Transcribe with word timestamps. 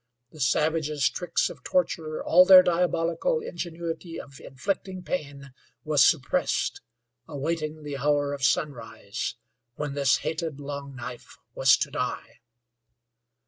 The 0.31 0.39
savages' 0.39 1.07
tricks 1.09 1.47
of 1.47 1.61
torture, 1.63 2.23
all 2.23 2.43
their 2.43 2.63
diabolical 2.63 3.39
ingenuity 3.39 4.19
of 4.19 4.39
inflicting 4.39 5.03
pain 5.03 5.53
was 5.83 6.03
suppressed, 6.03 6.81
awaiting 7.27 7.83
the 7.83 7.97
hour 7.97 8.33
of 8.33 8.43
sunrise 8.43 9.35
when 9.75 9.93
this 9.93 10.17
hated 10.25 10.59
Long 10.59 10.95
Knife 10.95 11.37
was 11.53 11.77
to 11.77 11.91
die. 11.91 12.39